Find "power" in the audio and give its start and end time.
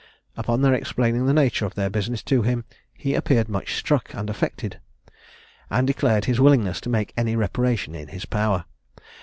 8.25-8.65